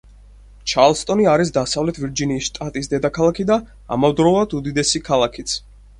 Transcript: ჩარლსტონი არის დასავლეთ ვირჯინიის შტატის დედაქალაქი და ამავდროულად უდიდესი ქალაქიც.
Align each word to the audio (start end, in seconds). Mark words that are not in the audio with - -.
ჩარლსტონი 0.71 1.27
არის 1.33 1.51
დასავლეთ 1.57 1.99
ვირჯინიის 2.05 2.47
შტატის 2.49 2.91
დედაქალაქი 2.95 3.45
და 3.53 3.61
ამავდროულად 3.97 4.57
უდიდესი 4.61 5.03
ქალაქიც. 5.11 5.55